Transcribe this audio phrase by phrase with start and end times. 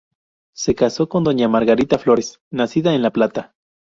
[0.53, 3.53] Se casó con doña Margarita Flores, nacida en La Plata.